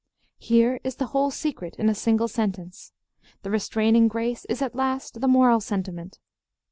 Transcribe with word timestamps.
Here 0.39 0.79
is 0.83 0.95
the 0.95 1.05
whole 1.13 1.29
secret 1.29 1.75
in 1.75 1.87
a 1.87 1.93
single 1.93 2.27
sentence. 2.27 2.91
The 3.43 3.51
restraining 3.51 4.07
grace 4.07 4.45
is 4.45 4.59
"at 4.59 4.73
last 4.73 5.21
the 5.21 5.27
moral 5.27 5.59
sentiment." 5.59 6.17